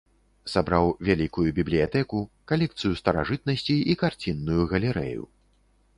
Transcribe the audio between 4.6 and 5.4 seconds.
галерэю.